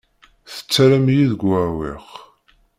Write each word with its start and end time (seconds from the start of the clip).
Tettarram-iyi 0.53 1.23
deg 1.31 1.41
uɛewwiq. 1.49 2.07